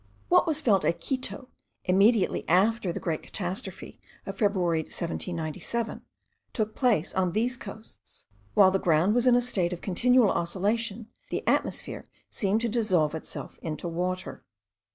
[0.29, 1.47] What was felt at Quito,
[1.83, 6.01] immediately after the great catastrophe of February 1797,
[6.53, 8.25] took place on these coasts.
[8.55, 13.13] While the ground was in a state of continual oscillation, the atmosphere seemed to dissolve
[13.13, 14.43] itself into water.